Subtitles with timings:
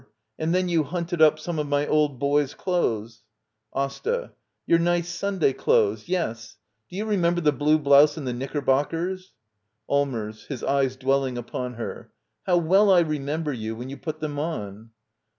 [0.39, 3.21] And then you hunted up some of my old boy's clothes—
[3.75, 4.31] AsTA.
[4.65, 6.57] Your nice Sunday clothes— yes.
[6.89, 9.33] Do you remember the blue blouse and the knickerbockers?
[9.87, 10.45] Allmers.
[10.47, 12.11] [His eyes dwelling upon her.]
[12.47, 14.89] How well I remember you, when you put them on.